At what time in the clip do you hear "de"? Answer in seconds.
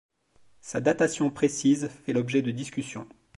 2.41-2.49